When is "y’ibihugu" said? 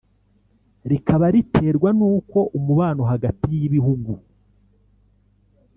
3.59-4.11